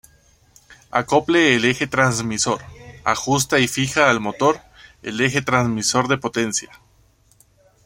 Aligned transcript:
Acople 0.89 1.37
del 1.39 1.65
Eje 1.65 1.85
Transmisor: 1.85 2.59
ajusta 3.03 3.59
y 3.59 3.67
fija 3.67 4.09
al 4.09 4.19
motor, 4.19 4.59
el 5.03 5.21
eje 5.21 5.43
transmisor 5.43 6.07
de 6.07 6.17
potencia. 6.17 6.71